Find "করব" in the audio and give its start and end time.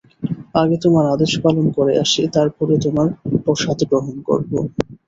4.27-4.51